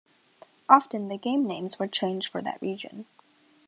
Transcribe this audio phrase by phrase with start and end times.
[0.67, 3.05] Often the game names were changed for that region.